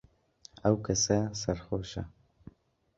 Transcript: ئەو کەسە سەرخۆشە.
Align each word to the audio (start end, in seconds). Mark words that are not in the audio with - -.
ئەو 0.63 0.75
کەسە 0.85 1.17
سەرخۆشە. 1.41 2.03